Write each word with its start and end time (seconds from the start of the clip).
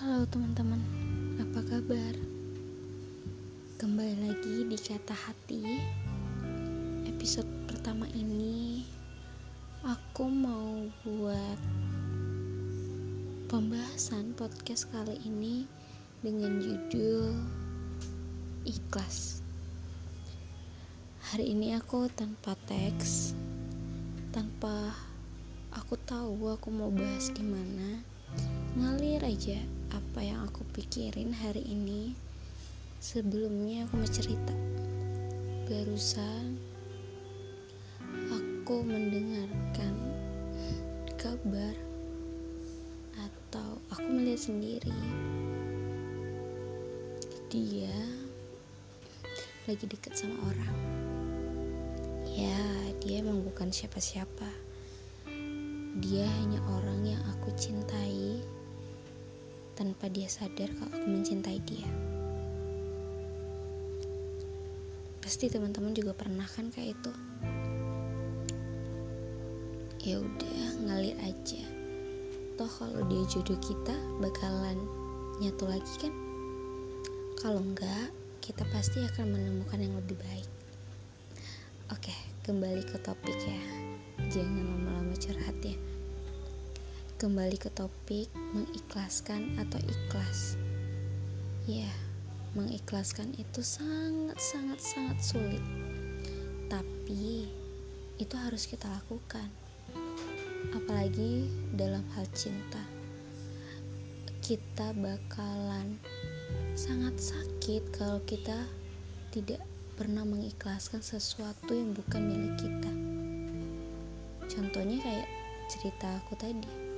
Halo 0.00 0.24
teman-teman, 0.32 0.80
apa 1.44 1.60
kabar? 1.60 2.16
Kembali 3.76 4.32
lagi 4.32 4.64
di 4.64 4.78
Kata 4.80 5.12
Hati. 5.12 5.60
Episode 7.04 7.44
pertama 7.68 8.08
ini 8.16 8.80
aku 9.84 10.24
mau 10.24 10.88
buat 11.04 11.60
pembahasan 13.52 14.32
podcast 14.40 14.88
kali 14.88 15.20
ini 15.20 15.68
dengan 16.24 16.64
judul 16.64 17.36
Ikhlas. 18.64 19.44
Hari 21.28 21.44
ini 21.44 21.76
aku 21.76 22.08
tanpa 22.08 22.56
teks, 22.64 23.36
tanpa 24.32 24.96
aku 25.76 26.00
tahu 26.08 26.56
aku 26.56 26.72
mau 26.72 26.88
bahas 26.88 27.28
di 27.36 27.44
mana. 27.44 28.00
Ngalir 28.80 29.28
aja 29.28 29.79
apa 29.90 30.20
yang 30.22 30.46
aku 30.46 30.62
pikirin 30.74 31.34
hari 31.34 31.62
ini. 31.66 32.14
Sebelumnya 33.00 33.88
aku 33.88 33.96
mau 33.96 34.10
cerita. 34.10 34.52
Barusan 35.70 36.58
Aku 38.28 38.82
mendengarkan 38.82 39.94
kabar 41.14 41.72
Atau 43.14 43.78
aku 43.94 44.08
melihat 44.10 44.50
sendiri 44.50 44.92
Dia 47.48 47.94
Lagi 49.64 49.86
deket 49.88 50.18
sama 50.18 50.36
orang. 50.50 50.76
Ya 52.28 52.60
dia 53.00 53.24
emang 53.24 53.40
bukan 53.40 53.72
siapa-siapa. 53.72 54.50
Dia 56.04 56.28
hanya 56.36 56.60
orang 56.68 57.00
yang 57.16 57.22
aku 57.32 57.39
Tanpa 60.00 60.16
dia 60.16 60.32
sadar 60.32 60.72
kalau 60.80 60.96
aku 60.96 61.12
mencintai 61.12 61.60
dia. 61.68 61.84
Pasti 65.20 65.52
teman-teman 65.52 65.92
juga 65.92 66.16
pernah 66.16 66.48
kan 66.48 66.72
kayak 66.72 66.96
itu? 66.96 67.12
Ya 70.00 70.24
udah 70.24 70.60
ngalir 70.88 71.20
aja. 71.20 71.60
Toh 72.56 72.64
kalau 72.80 73.04
dia 73.12 73.28
jodoh 73.28 73.60
kita 73.60 73.92
bakalan 74.24 74.80
nyatu 75.36 75.68
lagi 75.68 75.94
kan? 76.00 76.16
Kalau 77.36 77.60
enggak 77.60 78.08
kita 78.40 78.64
pasti 78.72 79.04
akan 79.04 79.36
menemukan 79.36 79.84
yang 79.84 79.92
lebih 80.00 80.16
baik. 80.16 80.48
Oke 81.92 82.16
kembali 82.48 82.88
ke 82.88 82.96
topik 83.04 83.36
ya. 83.36 83.60
Jangan 84.32 84.64
lama-lama 84.64 85.12
curhat 85.20 85.60
ya 85.60 85.89
kembali 87.20 87.60
ke 87.60 87.68
topik 87.76 88.32
mengikhlaskan 88.56 89.60
atau 89.60 89.76
ikhlas 89.84 90.56
ya 91.68 91.92
mengikhlaskan 92.56 93.30
itu 93.38 93.62
sangat-sangat-sangat 93.62 95.18
sulit. 95.22 95.62
Tapi 96.66 97.46
itu 98.18 98.34
harus 98.34 98.66
kita 98.66 98.90
lakukan. 98.90 99.46
Apalagi 100.74 101.46
dalam 101.78 102.02
hal 102.18 102.26
cinta. 102.34 102.82
Kita 104.42 104.90
bakalan 104.98 105.94
sangat 106.74 107.14
sakit 107.22 107.94
kalau 107.94 108.18
kita 108.26 108.66
tidak 109.30 109.62
pernah 109.94 110.26
mengikhlaskan 110.26 111.04
sesuatu 111.04 111.70
yang 111.70 111.94
bukan 111.94 112.22
milik 112.26 112.54
kita. 112.58 112.92
Contohnya 114.50 114.98
kayak 114.98 115.28
cerita 115.70 116.18
aku 116.18 116.34
tadi. 116.34 116.90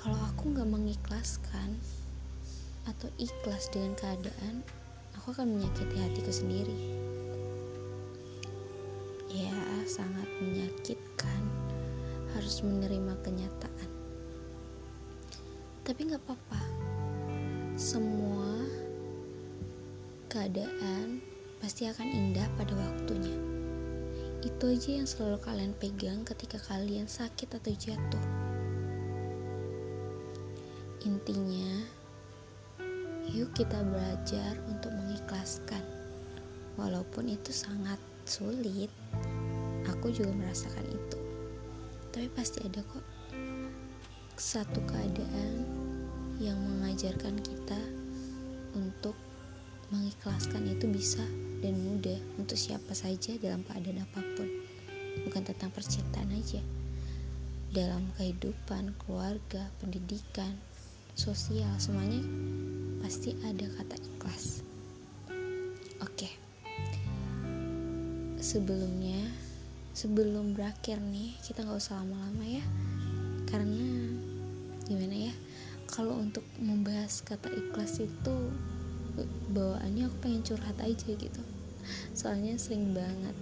Kalau 0.00 0.16
aku 0.16 0.56
nggak 0.56 0.64
mengikhlaskan 0.64 1.76
atau 2.88 3.12
ikhlas 3.20 3.68
dengan 3.68 3.92
keadaan, 4.00 4.64
aku 5.12 5.36
akan 5.36 5.60
menyakiti 5.60 5.92
hatiku 6.00 6.32
sendiri. 6.32 6.78
Ya, 9.28 9.52
sangat 9.84 10.24
menyakitkan 10.40 11.42
harus 12.32 12.64
menerima 12.64 13.12
kenyataan. 13.20 13.90
Tapi 15.84 16.00
gak 16.08 16.24
apa-apa. 16.24 16.60
Semua 17.76 18.56
keadaan 20.32 21.20
pasti 21.60 21.84
akan 21.84 22.08
indah 22.08 22.48
pada 22.56 22.72
waktunya. 22.72 23.36
Itu 24.40 24.72
aja 24.72 24.96
yang 24.96 25.04
selalu 25.04 25.44
kalian 25.44 25.76
pegang 25.76 26.24
ketika 26.24 26.56
kalian 26.72 27.04
sakit 27.04 27.52
atau 27.52 27.72
jatuh. 27.76 28.39
Intinya, 31.04 32.00
Yuk 33.30 33.54
kita 33.54 33.78
belajar 33.86 34.58
untuk 34.66 34.90
mengikhlaskan. 34.90 35.86
Walaupun 36.74 37.30
itu 37.30 37.54
sangat 37.54 38.02
sulit, 38.26 38.90
aku 39.86 40.10
juga 40.10 40.34
merasakan 40.34 40.82
itu. 40.90 41.18
Tapi 42.10 42.26
pasti 42.34 42.66
ada 42.66 42.82
kok 42.82 43.06
satu 44.34 44.82
keadaan 44.82 45.62
yang 46.42 46.58
mengajarkan 46.58 47.38
kita 47.38 47.78
untuk 48.74 49.14
mengikhlaskan 49.94 50.66
itu 50.66 50.90
bisa 50.90 51.22
dan 51.62 51.78
mudah 51.86 52.18
untuk 52.34 52.58
siapa 52.58 52.98
saja 52.98 53.38
dalam 53.38 53.62
keadaan 53.62 54.02
apa 54.02 54.26
pun. 54.34 54.48
Bukan 55.22 55.46
tentang 55.46 55.70
percintaan 55.70 56.34
aja. 56.34 56.58
Dalam 57.70 58.10
kehidupan, 58.18 58.98
keluarga, 59.06 59.70
pendidikan, 59.78 60.58
sosial, 61.14 61.70
semuanya 61.80 62.22
pasti 63.00 63.34
ada 63.42 63.66
kata 63.78 63.96
ikhlas. 63.98 64.62
Oke. 66.04 66.30
Sebelumnya, 68.40 69.30
sebelum 69.92 70.56
berakhir 70.56 71.00
nih, 71.00 71.36
kita 71.42 71.66
nggak 71.66 71.80
usah 71.80 72.00
lama-lama 72.00 72.44
ya. 72.46 72.64
Karena 73.48 74.10
gimana 74.86 75.16
ya? 75.30 75.34
Kalau 75.90 76.20
untuk 76.20 76.46
membahas 76.62 77.20
kata 77.26 77.50
ikhlas 77.50 77.98
itu 77.98 78.36
bawaannya 79.50 80.06
aku 80.06 80.16
pengen 80.22 80.46
curhat 80.46 80.78
aja 80.78 81.10
gitu. 81.18 81.42
Soalnya 82.14 82.54
sering 82.56 82.94
banget 82.94 83.34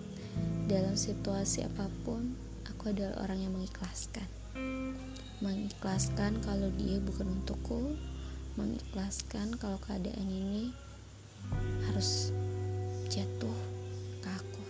dalam 0.70 0.96
situasi 0.96 1.64
apa 1.66 1.90
pun 2.06 2.36
aku 2.64 2.92
adalah 2.92 3.26
orang 3.26 3.44
yang 3.44 3.52
mengikhlaskan. 3.52 4.37
Mengikhlaskan 5.38 6.42
kalau 6.42 6.66
dia 6.74 6.98
bukan 6.98 7.30
untukku, 7.30 7.94
mengikhlaskan 8.58 9.54
kalau 9.62 9.78
keadaan 9.86 10.26
ini 10.26 10.74
harus 11.86 12.34
jatuh 13.06 13.58
ke 14.18 14.28
aku. 14.34 14.62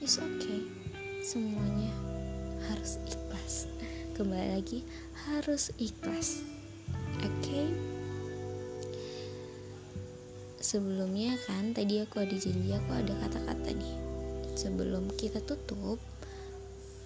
It's 0.00 0.16
okay. 0.16 0.64
Semuanya 1.20 1.92
harus 2.72 2.96
ikhlas. 3.04 3.68
Kembali 4.16 4.56
lagi 4.56 4.80
harus 5.28 5.68
ikhlas. 5.76 6.40
Oke. 7.20 7.28
Okay? 7.44 7.66
Sebelumnya 10.64 11.36
kan 11.44 11.76
tadi 11.76 12.00
aku 12.00 12.24
ada 12.24 12.32
janji 12.40 12.72
aku 12.72 12.88
ada 12.88 13.12
kata-kata 13.20 13.68
nih. 13.68 13.94
Sebelum 14.56 15.12
kita 15.20 15.44
tutup 15.44 16.00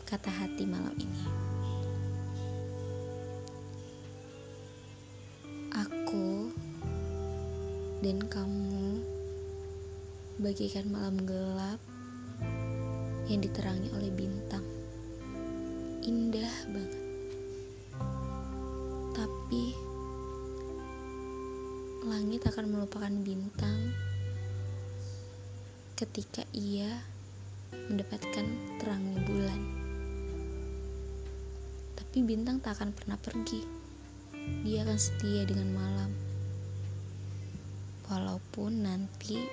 kata 0.07 0.31
hati 0.31 0.63
malam 0.63 0.95
ini. 0.95 1.58
Dan 7.99 8.23
kamu 8.31 9.03
bagikan 10.39 10.87
malam 10.87 11.19
gelap 11.27 11.83
yang 13.27 13.43
diterangi 13.43 13.91
oleh 13.91 14.11
bintang. 14.15 14.63
Indah 16.07 16.55
banget. 16.71 17.03
Tapi 19.19 19.65
langit 22.07 22.47
akan 22.47 22.67
melupakan 22.71 23.11
bintang 23.11 23.91
ketika 25.99 26.47
ia 26.55 27.03
mendapatkan 27.91 28.47
terangnya 28.79 29.19
bulan. 29.27 29.61
Tapi 31.99 32.23
bintang 32.23 32.63
tak 32.63 32.79
akan 32.79 32.95
pernah 32.95 33.19
pergi. 33.19 33.67
Dia 34.63 34.87
akan 34.87 34.99
setia 35.03 35.43
dengan 35.43 35.75
malam 35.75 36.28
walaupun 38.09 38.85
nanti 38.85 39.45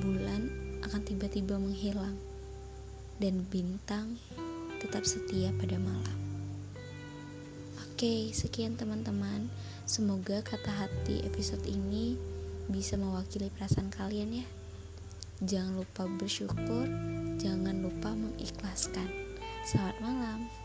bulan 0.00 0.48
akan 0.82 1.00
tiba-tiba 1.04 1.56
menghilang 1.56 2.16
dan 3.22 3.44
bintang 3.48 4.18
tetap 4.82 5.06
setia 5.06 5.54
pada 5.60 5.78
malam. 5.78 6.18
Oke, 7.78 8.34
sekian 8.34 8.74
teman-teman. 8.74 9.46
Semoga 9.86 10.42
kata 10.42 10.74
hati 10.74 11.22
episode 11.22 11.62
ini 11.70 12.18
bisa 12.66 12.98
mewakili 12.98 13.46
perasaan 13.54 13.94
kalian 13.94 14.42
ya. 14.42 14.46
Jangan 15.42 15.78
lupa 15.78 16.06
bersyukur, 16.18 16.86
jangan 17.38 17.78
lupa 17.82 18.10
mengikhlaskan. 18.10 19.06
Selamat 19.62 19.96
malam. 20.02 20.61